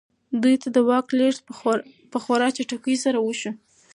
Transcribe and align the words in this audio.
دوی 0.41 0.55
ته 0.63 0.67
د 0.75 0.77
واک 0.89 1.07
لېږد 1.19 1.41
په 2.13 2.17
خورا 2.23 2.47
چټکۍ 2.57 2.95
سره 3.05 3.17
وشو. 3.21 3.51